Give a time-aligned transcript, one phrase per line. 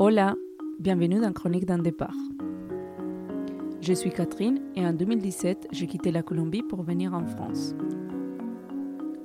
[0.00, 0.36] Hola,
[0.78, 2.14] bienvenue dans Chronique d'un départ.
[3.80, 7.74] Je suis Catherine et en 2017, j'ai quitté la Colombie pour venir en France.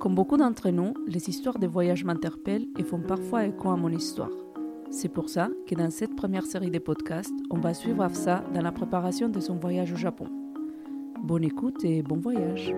[0.00, 3.90] Comme beaucoup d'entre nous, les histoires de voyage m'interpellent et font parfois écho à mon
[3.90, 4.32] histoire.
[4.90, 8.62] C'est pour ça que dans cette première série de podcasts, on va suivre Afsa dans
[8.62, 10.26] la préparation de son voyage au Japon.
[11.22, 12.74] Bonne écoute et bon voyage.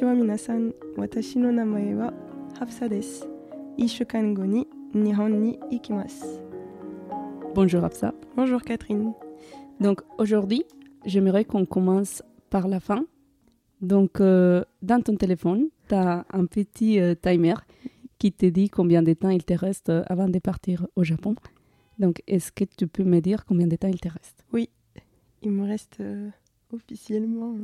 [0.00, 2.12] Konnichiwa minasan, watashi no namae wa
[2.58, 3.26] Hafsa desu.
[3.76, 6.40] Ishukan go ni Nihon ni ikimasu.
[7.54, 8.14] Bonjour Afsa.
[8.34, 9.12] Bonjour Catherine.
[9.78, 10.64] Donc aujourd'hui,
[11.04, 13.04] j'aimerais qu'on commence par la fin.
[13.82, 17.56] Donc euh, dans ton téléphone, tu as un petit euh, timer
[18.18, 21.34] qui te dit combien de temps il te reste euh, avant de partir au Japon.
[21.98, 24.46] Donc est-ce que tu peux me dire combien de temps il te reste?
[25.42, 26.30] Il me reste euh,
[26.72, 27.54] officiellement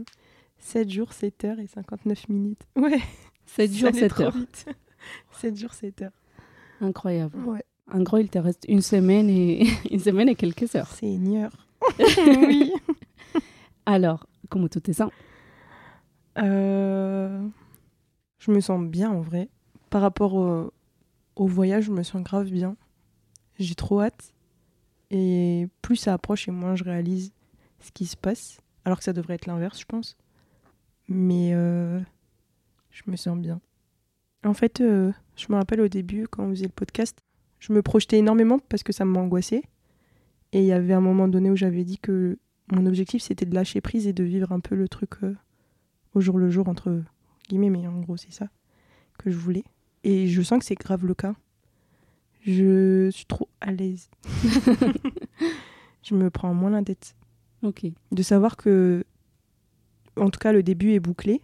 [0.59, 2.62] 7 jours, 7 heures et 59 minutes.
[2.77, 3.01] Ouais,
[3.47, 4.37] 7 ça jours, allait 7 trop heures.
[4.37, 4.67] vite.
[5.33, 6.13] 7 jours, 7 heures.
[6.81, 7.39] Incroyable.
[7.45, 10.89] Ouais, En gros, il te reste une semaine et, une semaine et quelques heures.
[10.89, 11.67] c'est une heure.
[12.27, 12.73] oui.
[13.87, 15.11] Alors, comment tu te sens?
[16.39, 17.47] Euh,
[18.39, 19.48] je me sens bien en vrai.
[19.91, 20.73] Par rapport au,
[21.37, 22.77] au voyage, je me sens grave bien.
[23.59, 24.33] J'ai trop hâte.
[25.11, 27.33] Et plus ça approche et moins je réalise
[27.81, 28.59] ce qui se passe.
[28.85, 30.17] Alors que ça devrait être l'inverse, je pense.
[31.09, 32.01] Mais euh,
[32.91, 33.61] je me sens bien.
[34.45, 37.19] En fait, euh, je me rappelle au début, quand on faisait le podcast,
[37.59, 39.63] je me projetais énormément parce que ça m'angoissait.
[40.53, 42.39] Et il y avait un moment donné où j'avais dit que
[42.73, 45.35] mon objectif, c'était de lâcher prise et de vivre un peu le truc euh,
[46.15, 47.03] au jour le jour, entre
[47.48, 48.48] guillemets, mais en gros, c'est ça
[49.19, 49.65] que je voulais.
[50.05, 51.35] Et je sens que c'est grave le cas.
[52.43, 54.09] Je suis trop à l'aise.
[56.03, 57.17] je me prends moins la tête.
[57.63, 57.87] Ok.
[58.13, 59.05] De savoir que,
[60.17, 61.41] en tout cas, le début est bouclé,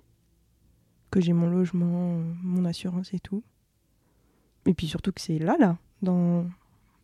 [1.11, 3.43] que j'ai mon logement, mon assurance et tout.
[4.67, 6.47] Et puis surtout que c'est là, là, dans,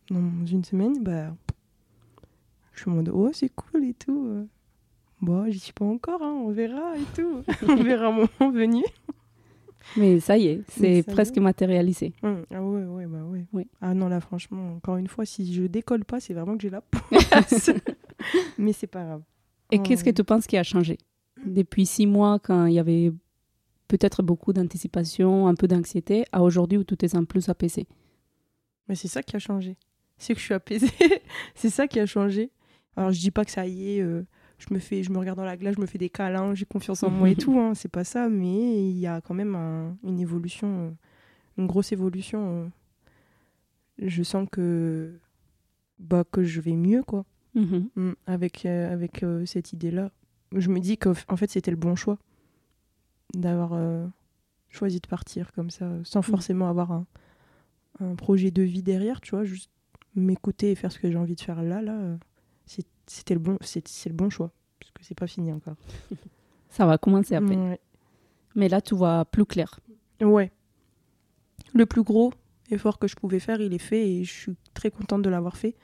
[0.09, 1.35] dans une semaine, bah,
[2.73, 4.47] je suis en mode, oh, c'est cool et tout.
[5.21, 7.43] Bon, j'y suis pas encore, hein, on verra et tout.
[7.67, 8.83] on verra un moment venu.
[9.97, 11.41] Mais ça y est, c'est presque est.
[11.41, 12.13] matérialisé.
[12.23, 13.45] Hum, Ah ouais, ouais, bah ouais.
[13.53, 13.67] Oui.
[13.81, 16.69] Ah non, là, franchement, encore une fois, si je décolle pas, c'est vraiment que j'ai
[16.69, 17.71] la poisse.
[18.57, 19.23] Mais c'est pas grave.
[19.71, 20.13] Et Oh, qu'est-ce que oui.
[20.15, 20.97] tu penses qui a changé?
[21.45, 23.11] Depuis six mois, quand il y avait
[23.87, 27.87] peut-être beaucoup d'anticipation, un peu d'anxiété, à aujourd'hui où tout est en plus apaisé
[28.87, 29.77] Mais c'est ça qui a changé.
[30.17, 30.89] C'est que je suis apaisée.
[31.55, 32.51] c'est ça qui a changé.
[32.95, 34.23] Alors, je dis pas que ça y est, euh,
[34.57, 36.65] je, me fais, je me regarde dans la glace, je me fais des câlins, j'ai
[36.65, 37.57] confiance en moi et tout.
[37.57, 40.95] Hein, c'est pas ça, mais il y a quand même un- une évolution,
[41.57, 42.71] une grosse évolution.
[43.97, 45.13] Je sens que,
[45.99, 47.25] bah, que je vais mieux, quoi.
[47.55, 47.89] Mhm.
[47.95, 50.11] Mm, avec, euh, avec euh, cette idée-là.
[50.55, 52.17] Je me dis qu'en en fait, c'était le bon choix
[53.33, 54.05] d'avoir euh,
[54.69, 57.05] choisi de partir comme ça, sans forcément avoir un,
[57.99, 59.69] un projet de vie derrière, tu vois, juste
[60.15, 62.17] m'écouter et faire ce que j'ai envie de faire là, là, euh,
[63.05, 65.75] c'était le bon, c'est le bon choix, parce que c'est pas fini encore.
[66.69, 67.37] Ça va commencer.
[67.37, 67.79] Ouais.
[68.55, 69.79] Mais là, tu vois plus clair.
[70.21, 70.51] Ouais.
[71.73, 72.31] Le plus gros
[72.69, 75.57] effort que je pouvais faire, il est fait et je suis très contente de l'avoir
[75.57, 75.75] fait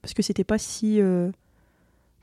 [0.00, 1.32] parce que c'était pas si, euh,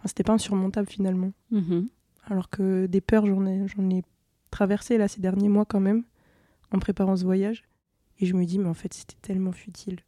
[0.08, 1.32] c'était pas insurmontable finalement.
[1.52, 1.88] Mhm.
[2.26, 4.04] Alors que des peurs, j'en ai, j'en ai
[4.52, 6.04] traversé là ces derniers mois quand même,
[6.72, 7.64] en préparant ce voyage.
[8.20, 10.00] Et je me dis, mais en fait, c'était tellement futile.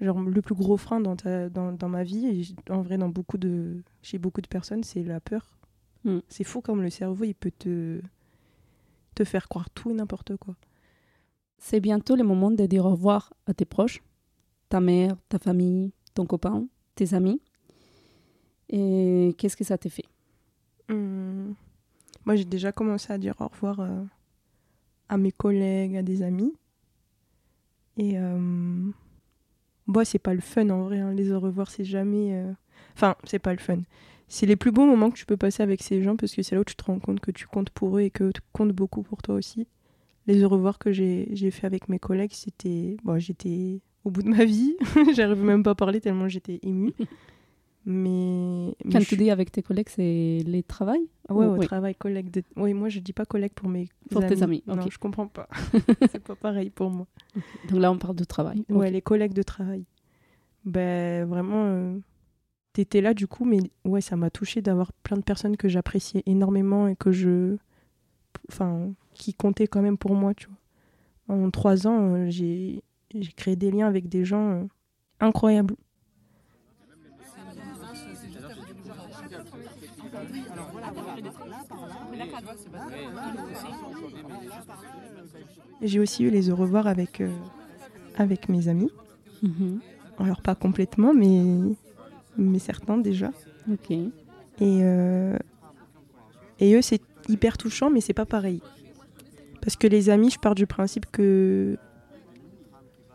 [0.00, 3.08] Genre, le plus gros frein dans, ta, dans, dans ma vie, et en vrai, dans
[3.08, 5.56] beaucoup de, chez beaucoup de personnes, c'est la peur.
[6.04, 6.18] Mm.
[6.28, 8.00] C'est fou comme le cerveau, il peut te,
[9.14, 10.56] te faire croire tout et n'importe quoi.
[11.58, 14.02] C'est bientôt le moment de dire au revoir à tes proches,
[14.68, 16.66] ta mère, ta famille, ton copain,
[16.96, 17.40] tes amis.
[18.72, 20.06] Et qu'est-ce que ça te fait?
[20.88, 21.54] Hum,
[22.24, 24.02] Moi, j'ai déjà commencé à dire au revoir euh,
[25.08, 26.52] à mes collègues, à des amis.
[27.98, 28.90] Et euh,
[30.04, 31.00] c'est pas le fun en vrai.
[31.00, 32.34] hein, Les au revoir, c'est jamais.
[32.34, 32.52] euh,
[32.94, 33.80] Enfin, c'est pas le fun.
[34.28, 36.54] C'est les plus beaux moments que tu peux passer avec ces gens parce que c'est
[36.54, 38.72] là où tu te rends compte que tu comptes pour eux et que tu comptes
[38.72, 39.66] beaucoup pour toi aussi.
[40.26, 42.96] Les au revoir que j'ai j'ai fait avec mes collègues, c'était.
[43.04, 44.74] Bon, j'étais au bout de ma vie.
[45.14, 46.94] J'arrive même pas à parler tellement j'étais émue.
[47.84, 48.74] Mais.
[48.84, 51.66] mais Quand tu dis avec tes collègues, c'est les travails ah ouais, Ou- au oui?
[51.66, 52.30] travail, collègue.
[52.30, 52.42] De...
[52.56, 54.88] Oui, moi je dis pas collègue pour mes Pour tes amis, Non, ok.
[54.90, 55.48] je comprends pas.
[56.12, 57.06] c'est pas pareil pour moi.
[57.64, 58.64] Donc là, on parle de travail.
[58.68, 59.84] Ouais, les collègues de travail.
[60.64, 61.98] Ben vraiment, euh,
[62.72, 66.22] t'étais là du coup, mais ouais, ça m'a touché d'avoir plein de personnes que j'appréciais
[66.26, 67.56] énormément et que je.
[68.48, 71.36] Enfin, qui comptaient quand même pour moi, tu vois.
[71.36, 72.82] En trois ans, euh, j'ai
[73.14, 74.64] j'ai créé des liens avec des gens euh,
[75.20, 75.74] incroyables.
[85.82, 87.30] J'ai aussi eu les au revoir avec, euh,
[88.16, 88.90] avec mes amis.
[89.42, 89.80] Mhm.
[90.18, 91.42] Alors pas complètement, mais,
[92.36, 93.30] mais certains déjà.
[93.70, 93.90] Ok.
[93.90, 94.10] Et,
[94.60, 95.36] euh,
[96.60, 98.60] et eux, c'est hyper touchant, mais c'est pas pareil.
[99.60, 101.76] Parce que les amis, je pars du principe que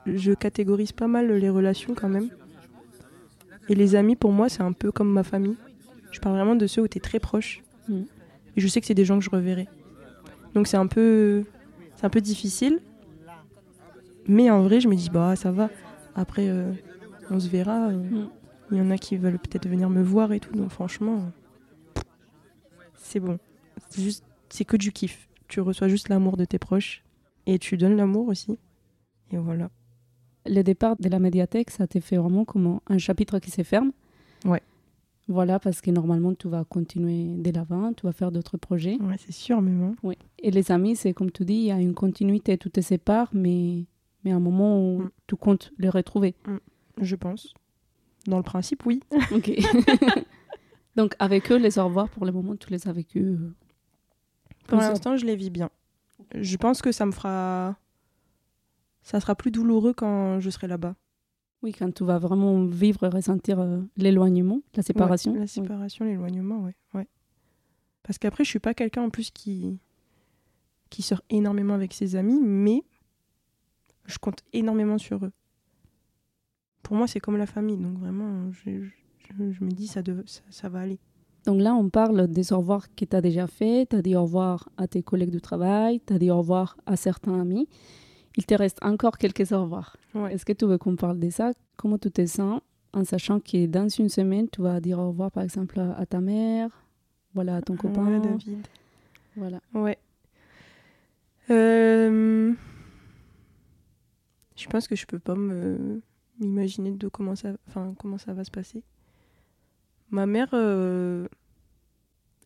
[0.06, 2.30] je catégorise pas mal les relations quand même.
[3.70, 5.58] Et les amis, pour moi, c'est un peu comme ma famille.
[6.12, 7.64] Je parle vraiment de ceux où tu es très proche.
[7.90, 8.04] Mm.
[8.58, 9.68] Et je sais que c'est des gens que je reverrai.
[10.54, 11.46] Donc c'est un peu
[11.96, 12.82] c'est un peu difficile.
[14.28, 15.70] Mais en vrai, je me dis bah ça va.
[16.16, 16.74] Après euh,
[17.30, 17.90] on se verra.
[17.90, 18.30] Mm.
[18.72, 20.54] Il y en a qui veulent peut-être venir me voir et tout.
[20.54, 21.32] Donc franchement,
[22.96, 23.40] c'est bon.
[23.90, 25.30] C'est juste c'est que du kiff.
[25.48, 27.04] Tu reçois juste l'amour de tes proches
[27.46, 28.58] et tu donnes l'amour aussi.
[29.32, 29.70] Et voilà.
[30.46, 33.92] Le départ de la médiathèque, ça t'est fait vraiment comme un chapitre qui se ferme.
[34.46, 34.62] Ouais.
[35.30, 38.98] Voilà, parce que normalement, tu vas continuer dès l'avant, tu vas faire d'autres projets.
[39.02, 39.84] Ouais, c'est sûr même.
[39.84, 39.96] hein.
[40.04, 40.18] Oui.
[40.40, 43.30] Et les amis, c'est comme tu dis, il y a une continuité, tout te sépare,
[43.34, 43.86] mais,
[44.24, 45.10] mais à un moment où Mm.
[45.28, 46.34] tu comptes les retrouver.
[47.02, 47.54] Je pense.
[48.26, 49.02] Dans le principe, oui.
[49.34, 49.52] Ok.
[50.96, 53.24] Donc, avec eux, les au revoir, pour le moment, tu les as vécus.
[53.26, 53.54] euh,
[54.68, 55.70] Pour l'instant, je les vis bien.
[56.36, 57.76] Je pense que ça me fera.
[59.04, 60.96] Ça sera plus douloureux quand je serai là-bas.
[61.64, 65.32] Oui, quand tu vas vraiment vivre et ressentir euh, l'éloignement, la séparation.
[65.32, 65.50] Ouais, la Oui.
[65.50, 66.76] séparation, l'éloignement, ouais.
[66.94, 67.08] ouais.
[68.04, 69.80] Parce qu'après, je suis pas quelqu'un en plus qui
[70.90, 72.82] qui sort énormément avec ses amis, mais
[74.06, 75.34] je compte énormément sur eux.
[76.82, 80.42] Pour moi, c'est comme la famille, donc vraiment, je, je- je me dis ça, ça,
[80.50, 81.00] ça va aller.
[81.46, 83.86] Donc là, on parle des au revoir que tu as déjà fait.
[83.90, 86.78] Tu as dit au revoir à tes collègues du travail, tu as dit au revoir
[86.86, 87.68] à certains amis.
[88.38, 89.98] Il te reste encore quelques au revoir.
[90.14, 90.34] Ouais.
[90.34, 91.52] Est-ce que tu veux qu'on parle de ça?
[91.76, 92.62] Comment tu te sens
[92.94, 96.22] en sachant que dans une semaine, tu vas dire au revoir, par exemple, à ta
[96.22, 96.70] mère,
[97.34, 98.06] voilà, à ton copain?
[98.06, 98.68] Ouais, David.
[99.36, 99.60] Voilà.
[99.74, 99.98] Ouais.
[101.50, 102.54] Euh,
[104.56, 105.36] Je pense que je peux pas
[106.40, 108.84] m'imaginer de comment ça, enfin comment ça va se passer.
[110.10, 111.28] Ma mère, euh,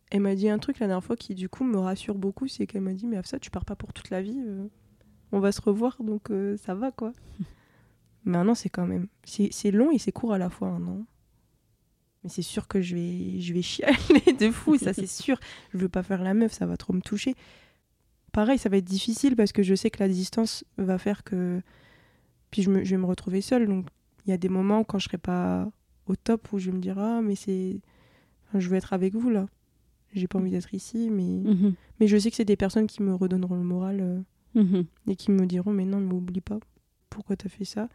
[0.09, 2.67] elle m'a dit un truc la dernière fois qui du coup me rassure beaucoup, c'est
[2.67, 4.67] qu'elle m'a dit mais ça tu pars pas pour toute la vie, euh,
[5.31, 7.13] on va se revoir donc euh, ça va quoi.
[8.25, 10.67] mais un an c'est quand même, c'est c'est long et c'est court à la fois
[10.69, 11.05] un an.
[12.23, 15.39] Mais c'est sûr que je vais, je vais chialer de fou, ça c'est sûr.
[15.73, 17.33] Je veux pas faire la meuf, ça va trop me toucher.
[18.31, 21.61] Pareil, ça va être difficile parce que je sais que la distance va faire que.
[22.51, 23.67] Puis je, me- je vais me retrouver seule.
[23.67, 23.87] Donc
[24.25, 25.67] il y a des moments quand je serai pas
[26.05, 27.79] au top où je vais me dire Ah, mais c'est.
[28.47, 29.47] enfin, je veux être avec vous là.
[30.13, 31.23] J'ai pas envie d'être ici, mais.
[31.51, 31.73] Mhm.
[31.99, 34.21] Mais je sais que c'est des personnes qui me redonneront le moral euh,
[34.55, 34.85] Mhm.
[35.07, 36.59] et qui me diront Mais non, mais oublie pas
[37.09, 37.89] pourquoi t'as fait ça.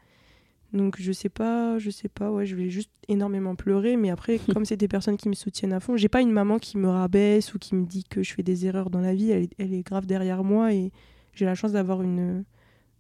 [0.72, 4.38] Donc je sais pas, je sais pas, ouais, je vais juste énormément pleurer, mais après,
[4.52, 6.88] comme c'est des personnes qui me soutiennent à fond, j'ai pas une maman qui me
[6.88, 9.54] rabaisse ou qui me dit que je fais des erreurs dans la vie, elle est,
[9.58, 10.92] elle est grave derrière moi et
[11.32, 12.44] j'ai la chance d'avoir une,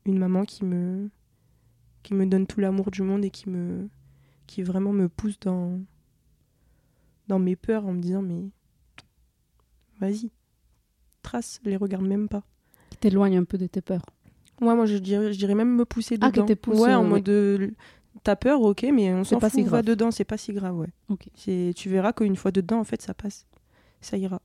[0.04, 1.10] une maman qui me,
[2.02, 3.88] qui me donne tout l'amour du monde et qui me
[4.46, 5.80] qui vraiment me pousse dans,
[7.26, 8.48] dans mes peurs en me disant mais
[10.00, 10.30] vas-y,
[11.22, 12.44] trace, les regarde même pas.
[13.10, 14.04] T'éloigne un peu de tes peurs.
[14.60, 16.46] Ouais, moi je dirais, je dirais même me pousser Ah, dedans.
[16.46, 17.08] te pousse, ouais, euh, en ouais.
[17.10, 17.74] mode de-
[18.24, 20.88] t'as peur, ok, mais on s'en fout, si va dedans, c'est pas si grave, ouais.
[21.08, 21.28] Ok.
[21.34, 23.46] C'est, tu verras qu'une fois dedans, en fait, ça passe,
[24.00, 24.40] ça ira.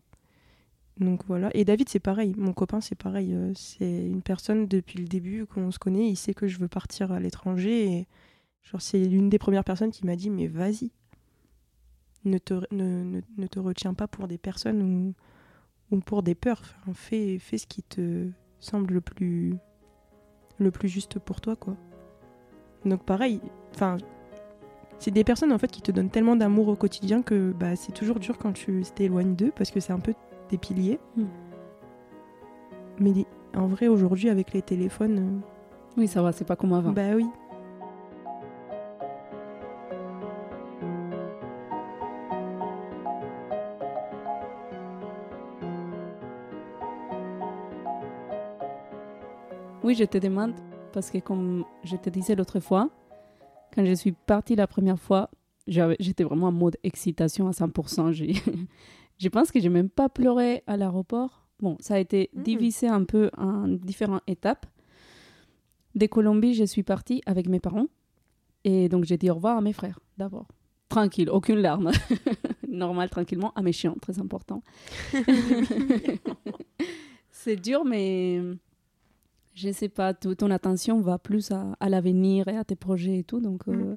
[1.00, 1.50] Donc voilà.
[1.56, 2.36] Et David, c'est pareil.
[2.38, 3.34] Mon copain, c'est pareil.
[3.34, 6.08] euh, c'est une personne depuis le début qu'on se connaît.
[6.10, 8.08] Il sait que je veux partir à l'étranger et
[8.62, 10.92] genre c'est l'une des premières personnes qui m'a dit mais vas-y.
[12.26, 16.36] Ne te, ne, ne, ne te retiens pas pour des personnes ou, ou pour des
[16.36, 16.62] peurs.
[16.82, 18.28] Enfin, fais, fais ce qui te
[18.62, 19.56] semble le plus
[20.60, 21.76] le plus juste pour toi quoi.
[22.86, 23.42] Donc pareil.
[23.76, 23.98] Enfin,
[25.00, 27.92] c'est des personnes en fait qui te donnent tellement d'amour au quotidien que bah, c'est
[27.92, 30.14] toujours dur quand tu t'éloignes d'eux parce que c'est un peu
[30.50, 31.00] des piliers.
[31.18, 31.24] Mm.
[33.00, 33.26] Mais
[33.56, 35.42] en vrai, aujourd'hui, avec les téléphones,
[35.98, 36.92] Oui, ça va, c'est pas comme euh, avant.
[36.92, 37.26] bah oui.
[49.92, 50.54] Oui, je te demande,
[50.94, 52.90] parce que comme je te disais l'autre fois,
[53.76, 55.30] quand je suis partie la première fois,
[55.68, 58.14] j'étais vraiment en mode excitation à 100%.
[58.14, 58.36] J'ai-
[59.20, 61.46] je pense que j'ai même pas pleuré à l'aéroport.
[61.60, 62.44] Bon, ça a été Mhm.
[62.44, 64.66] divisé un peu en différentes étapes.
[65.96, 67.88] De Colombie, je suis partie avec mes parents.
[68.64, 70.48] Et donc, j'ai dit au revoir à mes frères, d'abord.
[70.88, 71.92] Tranquille, aucune larme.
[72.70, 73.52] Normal, tranquillement.
[73.58, 74.64] À mes chiens, très important.
[77.30, 78.40] C'est dur, mais
[79.54, 83.24] je sais pas, ton attention va plus à, à l'avenir et à tes projets et
[83.24, 83.40] tout.
[83.40, 83.96] Donc, euh,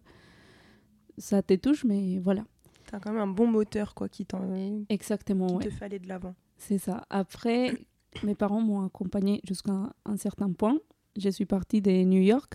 [1.18, 2.44] ça te touche, mais voilà.
[2.90, 4.48] T'as quand même un bon moteur quoi qui, t'en-
[4.88, 5.64] Exactement, qui ouais.
[5.64, 6.34] te fait aller de l'avant.
[6.58, 7.04] C'est ça.
[7.10, 7.74] Après,
[8.24, 9.72] mes parents m'ont accompagné jusqu'à
[10.04, 10.78] un certain point.
[11.16, 12.54] Je suis partie de New York.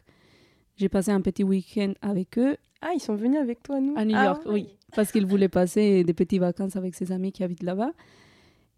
[0.75, 3.93] J'ai passé un petit week-end avec eux Ah, ils sont venus avec toi, nous?
[3.97, 4.51] À New Ah York, ouais.
[4.53, 4.67] oui.
[4.95, 7.91] Parce qu'ils voulaient passer des petites vacances avec ses amis qui habitent là-bas.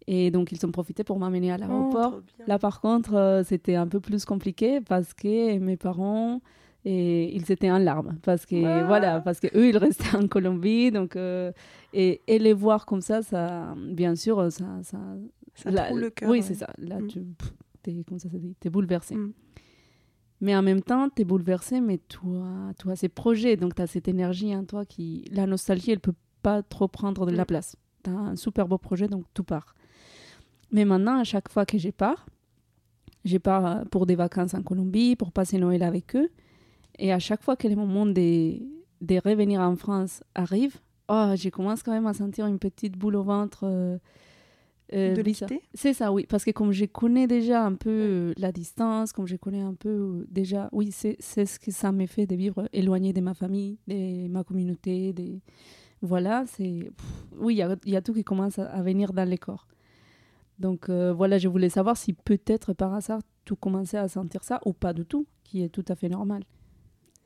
[0.06, 2.10] Et donc, ils ont profité pour m'amener à Oh, l'aéroport.
[2.36, 2.46] bien.
[2.46, 6.40] Là, par contre, euh, c'était un peu plus compliqué parce que mes parents,
[6.84, 8.18] et, ils étaient en larmes.
[8.22, 8.84] Parce que, Ah.
[8.84, 10.90] voilà, parce que eux, ils restaient en Colombie.
[10.90, 11.52] Donc, euh,
[11.92, 14.66] et, et les voir comme ça, ça bien sûr, ça.
[14.82, 14.98] ça
[15.54, 16.28] Ça là- trouve le cœur.
[16.30, 16.42] Oui, ouais.
[16.42, 16.68] c'est ça.
[16.78, 17.06] Là, Mm.
[17.06, 19.14] tu pff, t'es, comment ça se dit T'es bouleversé.
[19.14, 19.32] Mm.
[20.40, 23.56] Mais en même temps, t'es bouleversé, mais toi, tu as ces projets.
[23.56, 25.24] Donc, tu as cette énergie en toi qui.
[25.30, 27.46] La nostalgie, elle peut pas trop prendre de la Mm.
[27.46, 27.76] place.
[28.02, 29.74] Tu as un super beau projet, donc tout part.
[30.72, 32.26] Mais maintenant, à chaque fois que je pars,
[33.24, 36.30] je pars euh, pour des vacances en Colombie, pour passer Noël avec eux.
[36.98, 38.58] Et à chaque fois que le moment de,
[39.00, 40.76] de revenir en France arrive,
[41.08, 43.60] oh, je commence quand même à sentir une petite boule au ventre.
[43.64, 43.98] euh,
[44.92, 46.26] euh, De quitter C'est ça, oui.
[46.28, 49.74] Parce que comme je connais déjà un peu euh, la distance, comme je connais un
[49.74, 53.78] peu déjà, oui, c'est ce que ça me fait de vivre éloigné de ma famille,
[53.88, 55.12] de ma communauté.
[55.12, 55.38] De...
[56.02, 56.90] Voilà, c'est.
[57.38, 59.38] Oui, il y a, il y a tout qui commence à, à venir dans les
[59.38, 59.66] corps.
[60.62, 64.60] Donc euh, voilà, je voulais savoir si peut-être par hasard tu commençais à sentir ça
[64.64, 66.44] ou pas du tout, qui est tout à fait normal.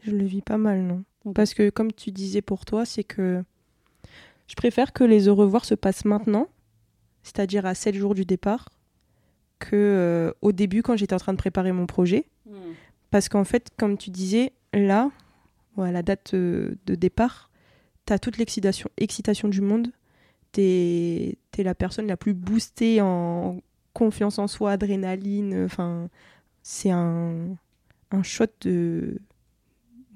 [0.01, 1.05] Je le vis pas mal, non.
[1.35, 3.45] Parce que, comme tu disais pour toi, c'est que
[4.47, 6.49] je préfère que les au revoir se passent maintenant,
[7.23, 8.71] c'est-à-dire à 7 jours du départ,
[9.59, 12.27] que euh, au début, quand j'étais en train de préparer mon projet.
[13.11, 15.11] Parce qu'en fait, comme tu disais, là,
[15.77, 17.51] à la date euh, de départ,
[18.07, 19.93] tu as toute l'excitation excitation du monde.
[20.61, 20.63] Tu
[21.59, 23.61] es, la personne la plus boostée en
[23.93, 25.65] confiance en soi, adrénaline.
[25.65, 26.09] Enfin,
[26.63, 27.57] c'est un,
[28.11, 29.19] un shot de.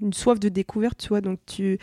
[0.00, 1.20] une soif de découverte, tu vois.
[1.20, 1.78] Donc, tu,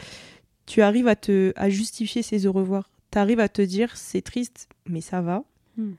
[0.65, 2.89] tu arrives à, te, à justifier ces au revoir.
[3.11, 5.43] Tu arrives à te dire, c'est triste, mais ça va.
[5.77, 5.93] Hmm.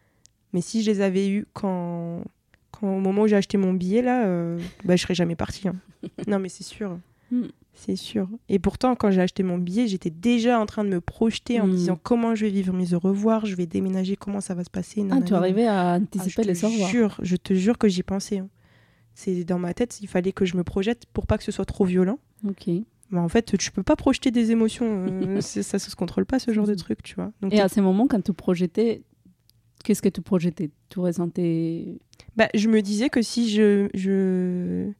[0.52, 2.22] Mais si je les avais eus quand,
[2.70, 5.68] quand au moment où j'ai acheté mon billet, là, euh, bah, je serais jamais partie.
[5.68, 5.76] hein.
[6.26, 6.98] non, mais c'est sûr.
[7.30, 7.46] Hmm.
[7.74, 8.28] C'est sûr.
[8.48, 11.66] Et pourtant, quand j'ai acheté mon billet, j'étais déjà en train de me projeter en
[11.66, 11.76] me Hmm.
[11.76, 14.70] disant comment je vais vivre mes au revoir, je vais déménager, comment ça va se
[14.70, 15.04] passer.
[15.10, 16.90] Ah, tu arrivais à Ah, anticiper je les au revoir.
[16.90, 18.38] jure, je te jure que j'y pensais.
[18.38, 18.48] hein.
[19.14, 21.64] C'est dans ma tête, il fallait que je me projette pour pas que ce soit
[21.64, 22.18] trop violent.
[22.46, 22.68] Ok.
[23.10, 25.06] Mais en fait, tu peux pas projeter des émotions.
[25.08, 27.32] euh, ça se contrôle pas, ce genre de truc, tu vois.
[27.42, 29.02] Donc, Et à ce moment, quand tu projetais,
[29.84, 30.70] qu'est-ce que tu projetais?
[30.88, 31.98] Tu ressentais.
[32.36, 34.90] Bah, je me disais que si je, je,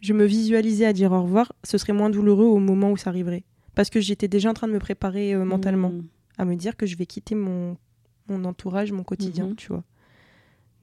[0.00, 3.10] je me visualisais à dire au revoir, ce serait moins douloureux au moment où ça
[3.10, 3.44] arriverait.
[3.74, 6.02] Parce que j'étais déjà en train de me préparer euh, mentalement, Hmm.
[6.38, 7.76] à me dire que je vais quitter mon,
[8.28, 9.56] mon entourage, mon quotidien, Mhm.
[9.56, 9.84] tu vois.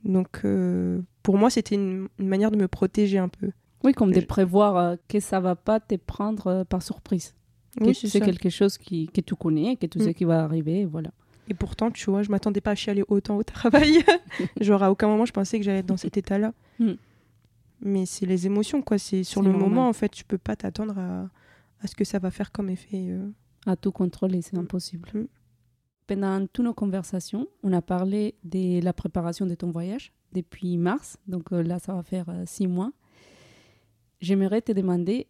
[0.03, 3.49] Donc, euh, pour moi, c'était une, une manière de me protéger un peu.
[3.83, 7.33] Oui, comme de prévoir euh, que ça va pas te prendre par surprise.
[7.79, 10.01] Que Oui, c'est c'est quelque chose qui, que tu connais, que tu Mm.
[10.03, 11.11] sais qui va arriver, et voilà.
[11.49, 13.99] Et pourtant, tu vois, je m'attendais pas à chialer autant au travail.
[14.61, 16.53] Genre, à aucun moment, je pensais que j'allais être dans cet état-là.
[16.79, 16.93] Mm.
[17.81, 18.97] Mais c'est les émotions, quoi.
[18.97, 19.69] C'est sur le normal.
[19.69, 21.29] moment, en fait, tu peux pas t'attendre à,
[21.81, 23.07] à ce que ça va faire comme effet.
[23.09, 23.29] euh.
[23.65, 24.59] À tout contrôler, c'est Mm.
[24.61, 25.09] impossible.
[25.13, 25.25] Mm.
[26.07, 31.17] Pendant toutes nos conversations, on a parlé de la préparation de ton voyage depuis mars.
[31.27, 32.91] Donc euh, là, ça va faire euh, six mois.
[34.21, 35.27] J'aimerais te demander,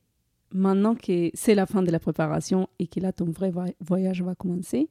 [0.52, 4.22] maintenant que c'est la fin de la préparation et que là, ton vrai voy- voyage
[4.22, 4.90] va commencer,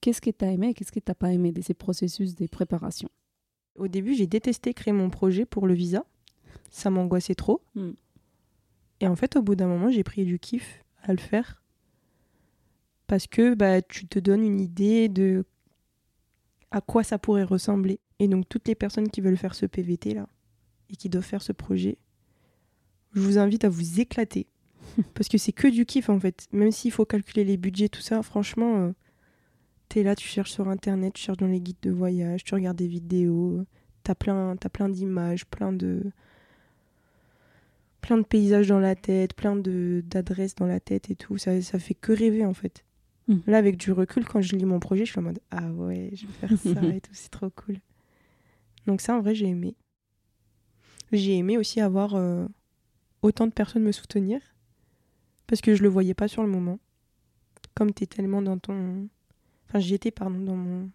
[0.00, 2.34] qu'est-ce que tu as aimé et qu'est-ce que tu n'as pas aimé de ces processus
[2.34, 3.08] de préparation?
[3.76, 6.04] Au début, j'ai détesté créer mon projet pour le visa.
[6.74, 7.62] Ça m'angoissait trop.
[7.76, 7.90] Mm.
[8.98, 11.62] Et en fait, au bout d'un moment, j'ai pris du kiff à le faire.
[13.06, 15.44] Parce que bah, tu te donnes une idée de
[16.72, 18.00] à quoi ça pourrait ressembler.
[18.18, 20.26] Et donc, toutes les personnes qui veulent faire ce PVT là
[20.90, 21.96] et qui doivent faire ce projet,
[23.12, 24.48] je vous invite à vous éclater.
[25.14, 26.48] Parce que c'est que du kiff en fait.
[26.50, 28.92] Même s'il faut calculer les budgets, tout ça, franchement, euh,
[29.88, 32.78] t'es là, tu cherches sur internet, tu cherches dans les guides de voyage, tu regardes
[32.78, 33.64] des vidéos,
[34.02, 36.02] t'as plein, t'as plein d'images, plein de
[38.04, 41.38] plein de paysages dans la tête, plein de d'adresses dans la tête et tout.
[41.38, 42.84] Ça, ça fait que rêver en fait.
[43.28, 43.36] Mm.
[43.46, 46.10] Là, avec du recul, quand je lis mon projet, je suis en mode ah ouais,
[46.12, 47.78] je vais faire ça et tout, c'est trop cool.
[48.86, 49.74] Donc ça, en vrai, j'ai aimé.
[51.12, 52.46] J'ai aimé aussi avoir euh,
[53.22, 54.38] autant de personnes me soutenir
[55.46, 56.78] parce que je le voyais pas sur le moment.
[57.74, 59.08] Comme t'es tellement dans ton,
[59.66, 60.90] enfin j'étais pardon dans mon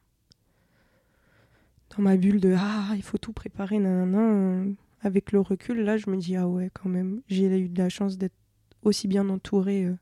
[1.89, 4.63] dans ma bulle de ah il faut tout préparer nanana.
[5.01, 7.89] Avec le recul, là, je me dis ah ouais quand même, j'ai eu de la
[7.89, 8.35] chance d'être
[8.83, 9.85] aussi bien entourée.
[9.85, 9.95] euh.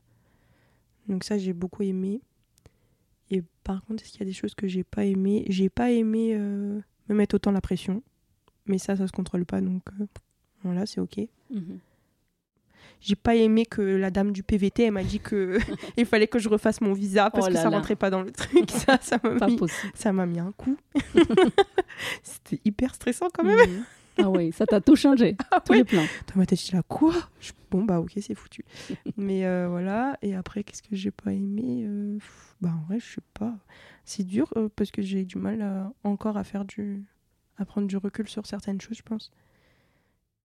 [1.08, 2.20] Donc ça, j'ai beaucoup aimé.
[3.30, 5.90] Et par contre, est-ce qu'il y a des choses que j'ai pas aimé J'ai pas
[5.92, 8.02] aimé euh, me mettre autant la pression.
[8.66, 10.06] Mais ça, ça se contrôle pas, donc euh,
[10.62, 11.20] voilà, c'est ok.
[13.00, 15.58] j'ai pas aimé que la dame du PVT, elle m'a dit que
[15.96, 17.76] il fallait que je refasse mon visa parce Oh que ça là.
[17.76, 18.70] rentrait pas dans le truc.
[18.70, 20.76] Ça, ça m'a mis, un coup.
[22.22, 23.56] C'était hyper stressant quand même.
[23.70, 23.84] Mhm.
[24.18, 25.36] Ah oui, ça t'a tout changé.
[25.50, 25.78] Ah tous ouais.
[25.78, 26.04] les plans.
[26.28, 27.14] Dans ma tête, j'étais là, quoi?
[27.40, 28.64] Je- Bon, bah, ok, c'est foutu.
[29.16, 30.16] Mais euh, voilà.
[30.22, 32.18] Et après, qu'est-ce que j'ai pas aimé Euh,
[32.62, 33.54] Bah, en vrai, je sais pas.
[34.04, 37.04] C'est dur euh, parce que j'ai du mal à- encore à faire du.
[37.58, 39.30] à prendre du recul sur certaines choses, je pense.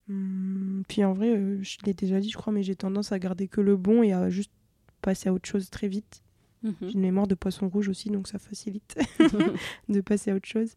[0.09, 3.47] Hum, puis en vrai, je l'ai déjà dit, je crois, mais j'ai tendance à garder
[3.47, 4.51] que le bon et à juste
[5.01, 6.21] passer à autre chose très vite.
[6.63, 6.73] Mhm.
[6.81, 8.97] J'ai une mémoire de poisson rouge aussi, donc ça facilite
[9.89, 10.75] de passer à autre chose.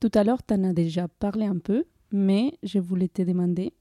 [0.00, 3.72] Tout à l'heure, tu en as déjà parlé un peu, mais je voulais te demander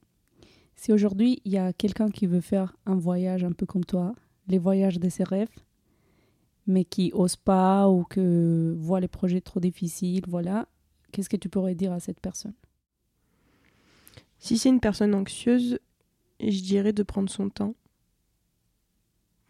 [0.76, 4.14] si aujourd'hui il y a quelqu'un qui veut faire un voyage un peu comme toi,
[4.48, 5.56] les voyages de ses rêves,
[6.66, 10.68] mais qui ose pas ou que voit les projets trop difficiles, voilà,
[11.12, 12.54] qu'est-ce que tu pourrais dire à cette personne?
[14.40, 15.80] Si c'est une personne anxieuse,
[16.40, 17.76] je dirais de prendre son temps.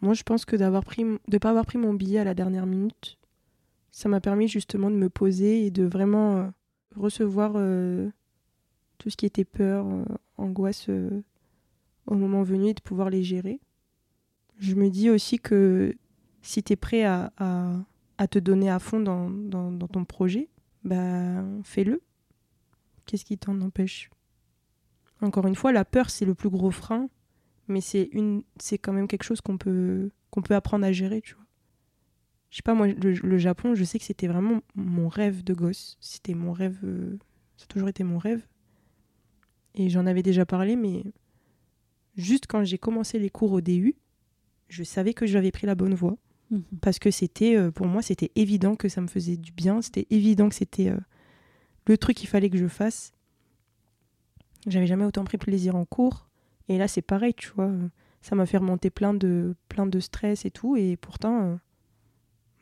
[0.01, 2.67] Moi, je pense que d'avoir pris, de pas avoir pris mon billet à la dernière
[2.67, 3.17] minute,
[3.91, 6.50] ça m'a permis justement de me poser et de vraiment euh,
[6.98, 8.10] recevoir euh,
[8.98, 10.04] tout ce qui était peur, euh,
[10.38, 11.24] angoisse euh,
[12.06, 13.60] au moment venu et de pouvoir les gérer.
[14.60, 15.96] Je me dis aussi que
[16.42, 17.32] si tu es prêt à,
[18.30, 20.50] te donner à fond dans ton projet,
[20.84, 22.01] bah, fais-le.
[23.06, 24.10] Qu'est-ce qui t'en empêche?
[25.22, 27.10] Encore une fois, la peur, c'est le plus gros frein,
[27.68, 31.22] mais c'est une, c'est quand même quelque chose qu'on peut, qu'on peut apprendre à gérer,
[31.22, 31.47] tu vois.
[32.50, 35.54] Je sais pas, moi, le, le Japon, je sais que c'était vraiment mon rêve de
[35.54, 35.98] gosse.
[36.00, 37.18] C'était mon rêve, euh,
[37.58, 38.46] ça a toujours été mon rêve.
[39.75, 41.04] Et j'en avais déjà parlé, mais
[42.16, 43.96] juste quand j'ai commencé les cours au DU,
[44.70, 46.18] je savais que j'avais pris la bonne voie
[46.50, 46.63] Mhm.
[46.82, 50.08] parce que c'était euh, pour moi c'était évident que ça me faisait du bien c'était
[50.12, 50.98] évident que c'était euh,
[51.88, 53.12] le truc qu'il fallait que je fasse
[54.66, 56.30] j'avais jamais autant pris plaisir en cours
[56.70, 57.70] et là c'est pareil tu vois
[58.22, 61.60] ça m'a fait remonter plein de plein de stress et tout et pourtant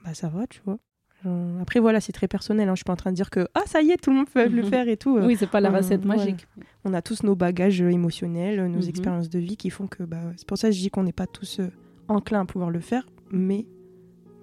[0.05, 0.77] bah ça va tu vois
[1.23, 2.73] Genre, après voilà c'est très personnel hein.
[2.73, 4.29] je suis pas en train de dire que ah ça y est tout le monde
[4.29, 6.07] peut le faire et tout Oui, c'est pas la euh, recette ouais.
[6.07, 6.45] magique.
[6.83, 8.89] on a tous nos bagages euh, émotionnels, euh, nos Mhm.
[8.89, 11.13] expériences de vie qui font que bah, c'est pour ça que je dis qu'on n'est
[11.13, 11.61] pas tous
[12.09, 13.65] enclins à pouvoir le faire, mais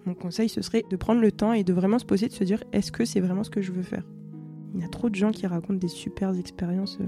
[0.07, 2.42] mon conseil ce serait de prendre le temps et de vraiment se poser, de se
[2.42, 4.03] dire est-ce que c'est vraiment ce que je veux faire?
[4.75, 7.07] Il y a trop de gens qui racontent des super expériences, euh,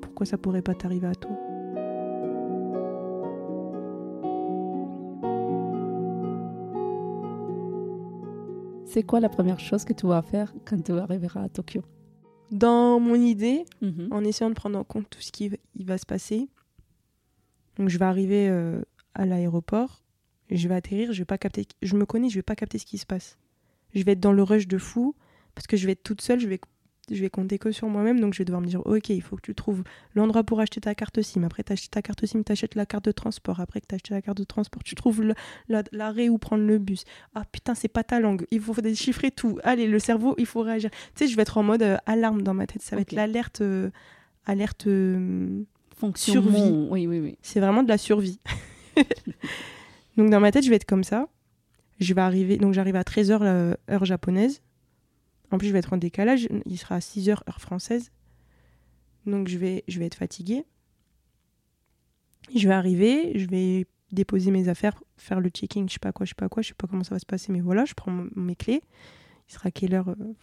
[0.00, 1.38] pourquoi ça pourrait pas t'arriver à toi?
[8.92, 11.80] C'est quoi la première chose que tu vas faire quand tu arriveras à Tokyo?
[12.50, 14.08] Dans mon idée, Mhm.
[14.10, 15.50] en essayant de prendre en compte tout ce qui
[15.80, 16.50] va se passer.
[17.78, 18.82] Donc je vais arriver euh,
[19.14, 20.02] à l'aéroport,
[20.50, 22.84] je vais atterrir, je vais pas capter, je me connais, je vais pas capter ce
[22.84, 23.38] qui se passe.
[23.94, 25.14] Je vais être dans le rush de fou
[25.54, 26.60] parce que je vais être toute seule, je vais
[27.10, 29.36] je vais compter que sur moi-même, donc je vais devoir me dire ok, il faut
[29.36, 29.82] que tu trouves
[30.14, 31.42] l'endroit pour acheter ta carte SIM.
[31.44, 33.58] Après, tu achètes ta carte SIM, tu achètes la carte de transport.
[33.60, 35.22] Après que tu acheté la carte de transport, tu trouves
[35.68, 37.04] la- l'arrêt où prendre le bus.
[37.34, 39.58] Ah putain, c'est pas ta langue, il faut déchiffrer tout.
[39.64, 40.90] Allez, le cerveau, il faut réagir.
[40.90, 42.82] Tu sais, je vais être en mode euh, alarme dans ma tête.
[42.82, 43.60] Ça va être l'alerte.
[43.62, 43.90] euh,
[44.46, 44.86] alerte.
[44.86, 45.62] euh,
[45.96, 46.50] Fonctionnement.
[46.52, 46.88] Survie.
[46.90, 47.38] Oui, oui, oui.
[47.42, 48.38] c'est vraiment de la survie.
[50.16, 51.28] donc dans ma tête, je vais être comme ça.
[52.00, 54.60] Je vais arriver, donc j'arrive à 13h heure japonaise.
[55.52, 58.10] En plus, je vais être en décalage, il sera à 6h heure française.
[59.26, 60.64] Donc je vais, je vais être fatiguée.
[62.54, 66.26] Je vais arriver, je vais déposer mes affaires, faire le checking, je sais pas quoi,
[66.26, 67.94] je sais pas quoi, je sais pas comment ça va se passer, mais voilà, je
[67.94, 68.82] prends mes clés.
[69.48, 70.34] Il sera quelle heure euh,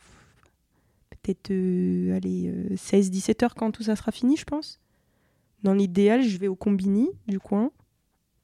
[1.10, 4.80] Peut-être, euh, allez, 16-17 heures quand tout ça sera fini, je pense.
[5.64, 7.72] Dans l'idéal, je vais au combini du coin.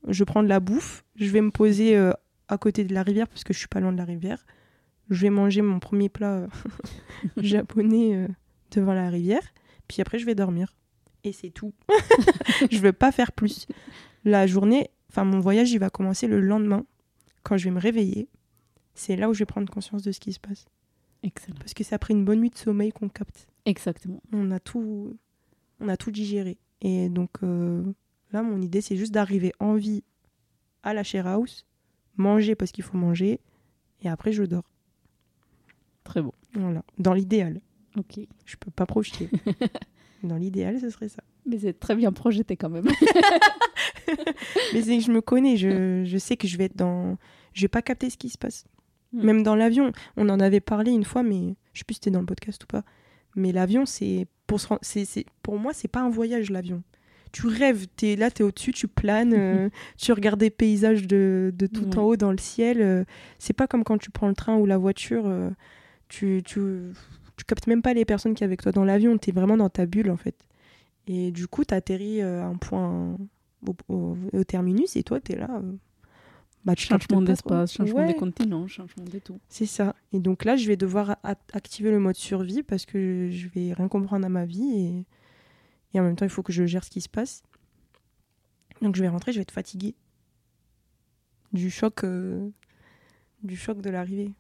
[0.08, 1.06] Je prends de la bouffe.
[1.16, 2.12] Je vais me poser euh,
[2.48, 4.46] à côté de la rivière parce que je suis pas loin de la rivière.
[5.10, 6.48] Je vais manger mon premier plat euh,
[7.38, 8.28] japonais euh,
[8.72, 9.44] devant la rivière.
[9.88, 10.76] Puis après, je vais dormir.
[11.24, 11.74] Et c'est tout.
[12.72, 13.68] je veux pas faire plus.
[14.24, 16.86] La journée, enfin mon voyage, il va commencer le lendemain
[17.44, 18.28] quand je vais me réveiller.
[18.94, 20.66] C'est là où je vais prendre conscience de ce qui se passe.
[21.24, 21.58] Excellent.
[21.60, 24.22] Parce que c'est après une bonne nuit de sommeil qu'on capte Exactement.
[24.32, 25.18] on a tout
[25.80, 27.84] on a tout digéré et donc euh,
[28.32, 30.04] là mon idée c'est juste d'arriver en vie
[30.84, 31.66] à la share house
[32.16, 33.40] manger parce qu'il faut manger
[34.02, 34.70] et après je dors
[36.06, 36.34] Très beau.
[36.54, 37.60] voilà dans l'idéal
[37.98, 38.20] Ok.
[38.46, 39.30] je peux pas projeter
[40.24, 42.88] dans l'idéal ce serait ça Mais c'est très bien projeté quand même.
[44.74, 47.18] mais c'est que je me connais je, je sais que je vais être dans
[47.54, 48.66] je vais pas capter ce qui se passe
[49.14, 49.24] Hmm.
[49.24, 52.10] même dans l'avion on en avait parlé une fois mais je sais plus si c'était
[52.12, 52.84] dans le podcast ou pas
[53.36, 56.82] mais l'avion c'est pour se c'est pour moi c'est pas un voyage l'avion
[57.32, 61.54] tu rêves t'es là t'es au dessus tu planes euh, tu regardes des paysages de,
[61.56, 61.98] de tout Ouais.
[62.00, 63.06] en haut dans le ciel euh,
[63.40, 65.50] c'est pas comme quand tu prends le train ou la voiture euh,
[66.08, 66.92] tu, tu
[67.38, 69.70] tu captes même pas les personnes qui sont avec toi dans l'avion t'es vraiment dans
[69.70, 70.36] ta bulle en fait
[71.08, 73.18] Et du coup, tu atterris à un point
[73.68, 75.50] au, au- au terminus et toi, tu es là.
[75.62, 75.74] euh,
[76.64, 79.40] bah, tu Changement d'espace, changement Ouais, des continents, changement de tout.
[79.50, 79.96] C'est ça.
[80.14, 81.18] Et donc là, je vais devoir
[81.54, 85.06] activer le mode survie parce que je vais rien comprendre à ma vie et,
[85.94, 87.44] et en même temps, il faut que je gère ce qui se passe.
[88.82, 89.94] Donc je vais rentrer, je vais être fatiguée
[91.54, 92.50] du choc, euh,
[93.44, 94.32] du choc de l'arrivée.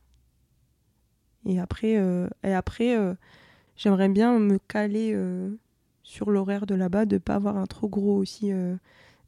[1.45, 3.13] Et après, euh, et après euh,
[3.75, 5.49] j'aimerais bien me caler euh,
[6.03, 8.51] sur l'horaire de là-bas, de pas avoir un trop gros aussi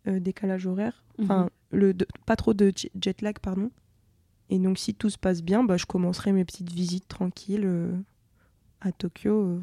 [0.06, 1.04] décalage horaire.
[1.20, 3.72] Enfin, le, de- pas trop de jet- lag, pardon.
[4.50, 7.92] Et donc, si tout se passe bien, bah, je commencerai mes petites visites tranquilles euh,
[8.80, 9.32] à Tokyo.
[9.44, 9.62] euh.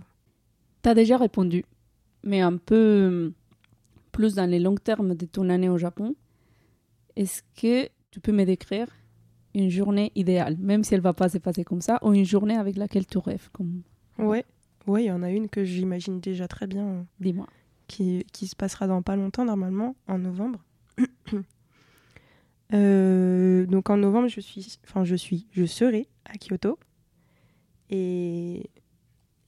[0.82, 1.64] Tu as déjà répondu,
[2.24, 3.32] mais un peu
[4.12, 6.14] plus dans les longs termes de ton année au Japon.
[7.16, 8.88] Est-ce que tu peux me décrire
[9.54, 12.56] une journée idéale, même si elle va pas se passer comme ça, ou une journée
[12.56, 13.82] avec laquelle tu rêves comme...
[14.18, 14.44] Ouais,
[14.86, 17.46] ouais, il y en a une que j'imagine déjà très bien, euh, Dis-moi.
[17.86, 20.60] qui, qui se passera dans pas longtemps, normalement, en novembre.
[22.72, 26.78] Euh, donc en novembre, je suis, enfin je suis, je serai à Kyoto.
[27.90, 28.70] Et,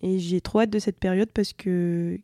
[0.03, 2.21] et j'ai trop hâte de cette période parce que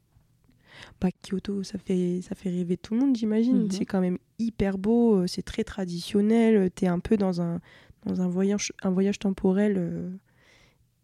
[1.00, 3.64] bah, Kyoto, ça fait, ça fait rêver tout le monde, j'imagine.
[3.64, 3.70] Mhm.
[3.70, 6.70] C'est quand même hyper beau, euh, c'est très traditionnel.
[6.74, 7.60] Tu es un peu dans un,
[8.06, 9.74] dans un, voyage, un voyage temporel.
[9.78, 10.10] euh,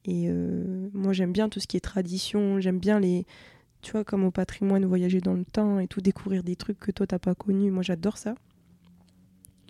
[0.04, 2.60] et euh, moi, j'aime bien tout ce qui est tradition.
[2.60, 3.26] J'aime bien les.
[3.82, 6.90] Tu vois, comme au patrimoine, voyager dans le temps et tout, découvrir des trucs que
[6.90, 7.70] toi, t'as pas connus.
[7.70, 8.34] Moi, j'adore ça.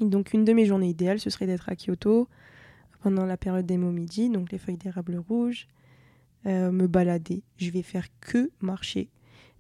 [0.01, 2.29] Et donc, une de mes journées idéales, ce serait d'être à Kyoto
[3.03, 5.69] pendant la période des momiji, donc les feuilles d'érable rouge,
[6.47, 7.43] euh, me balader.
[7.57, 9.09] Je vais faire que marcher.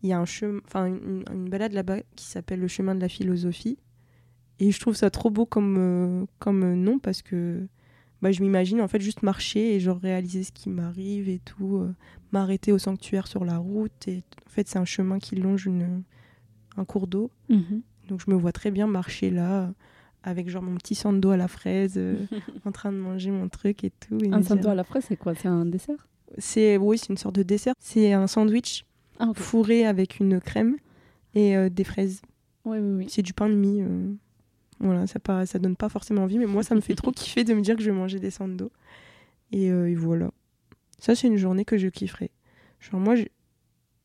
[0.02, 3.00] Il y a un chemin, enfin une, une balade là-bas qui s'appelle le chemin de
[3.00, 3.78] la philosophie.
[4.60, 7.66] Et je trouve ça trop beau comme, euh, comme nom parce que
[8.22, 11.76] bah, je m'imagine en fait juste marcher et genre réaliser ce qui m'arrive et tout,
[11.78, 11.94] euh,
[12.32, 14.08] m'arrêter au sanctuaire sur la route.
[14.08, 16.02] Et en fait, c'est un chemin qui longe une,
[16.76, 17.30] un cours d'eau.
[17.48, 17.82] Mhm.
[18.08, 19.72] Donc je me vois très bien marcher là
[20.24, 22.16] avec genre mon petit sando à la fraise euh,
[22.64, 24.18] en train de manger mon truc et tout.
[24.24, 25.34] et Un dire- à la fraise, c'est quoi?
[25.34, 26.08] C'est un dessert?
[26.38, 27.74] C'est oui, c'est une sorte de dessert.
[27.78, 28.84] C'est un sandwich
[29.18, 30.76] Ah, fourré avec une crème
[31.34, 32.20] et euh, des fraises.
[32.64, 33.06] Oui, oui, oui.
[33.08, 33.80] C'est du pain de mie.
[33.82, 34.12] euh,
[34.80, 37.44] Voilà, ça, pas, ça donne pas forcément envie, mais moi, ça me fait trop kiffer
[37.44, 38.70] de me dire que je vais manger des sandos.
[39.52, 40.30] Et, euh, et voilà.
[40.98, 42.30] Ça, c'est une journée que je kifferai.
[42.80, 43.30] Genre, moi, j'ai-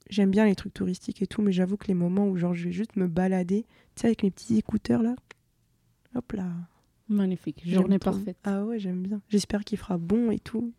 [0.10, 2.66] j'aime bien les trucs touristiques et tout, mais j'avoue que les moments où genre, je
[2.66, 5.16] vais juste me balader, tu sais, avec mes petits écouteurs là.
[6.16, 6.50] Hop là.
[7.10, 7.62] Magnifique.
[7.68, 8.38] Journée parfaite.
[8.44, 9.22] Ah ouais, j'aime bien.
[9.30, 10.72] J'espère qu'il fera bon et tout.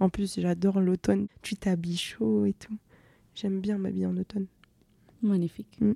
[0.00, 1.26] En plus, j'adore l'automne.
[1.42, 2.76] Tu t'habilles chaud et tout.
[3.40, 4.46] J'aime bien m'habiller en automne.
[5.22, 5.78] Magnifique.
[5.80, 5.92] Mm.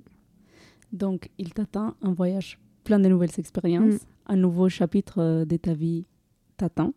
[0.93, 4.07] Donc, il t'attend un voyage plein de nouvelles expériences, Mm.
[4.27, 6.05] un nouveau chapitre euh, de ta vie
[6.57, 6.93] t'attend.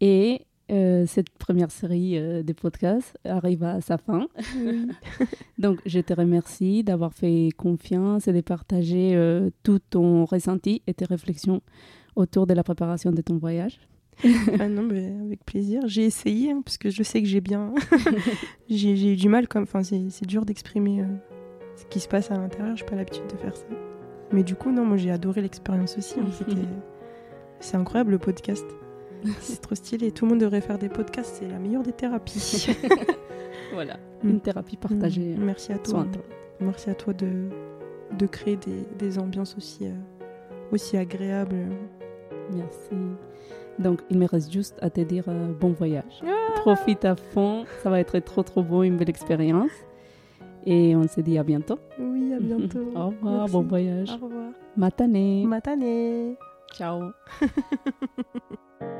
[0.00, 4.28] Et euh, cette première série euh, de podcasts arrive à sa fin.
[5.58, 10.94] Donc, je te remercie d'avoir fait confiance et de partager euh, tout ton ressenti et
[10.94, 11.60] tes réflexions
[12.16, 13.80] autour de la préparation de ton voyage.
[14.60, 15.82] ah non, mais avec plaisir.
[15.86, 17.72] J'ai essayé, hein, parce que je sais que j'ai bien.
[18.68, 19.62] j'ai eu du mal, comme.
[19.64, 21.06] Enfin, c'est dur d'exprimer euh,
[21.76, 22.76] ce qui se passe à l'intérieur.
[22.76, 23.64] J'ai pas l'habitude de faire ça.
[24.32, 26.20] Mais du coup, non, moi j'ai adoré l'expérience aussi.
[26.20, 26.24] hein.
[27.60, 28.64] C'est incroyable le podcast.
[29.40, 30.12] C'est trop stylé.
[30.12, 31.36] Tout le monde devrait faire des podcasts.
[31.40, 32.66] C'est la meilleure des thérapies.
[33.74, 34.28] Voilà, Mm.
[34.30, 35.34] une thérapie partagée.
[35.36, 36.06] Mm, Merci à sur toi.
[36.60, 37.48] Merci à toi de,
[38.18, 39.92] de créer des, des ambiances aussi, euh,
[40.72, 41.66] aussi agréables.
[42.52, 42.90] Merci.
[43.78, 46.20] Donc, il me reste juste à te dire euh, bon voyage.
[46.26, 49.70] Ah Profite à fond, ça va être trop trop beau, une belle expérience.
[50.66, 51.78] Et on se dit à bientôt.
[51.98, 52.80] Oui, à bientôt.
[52.94, 53.52] Au revoir, Merci.
[53.52, 54.10] bon voyage.
[54.10, 54.50] Au revoir.
[54.76, 55.44] Matane.
[55.46, 56.34] Matane.
[56.74, 57.10] Ciao.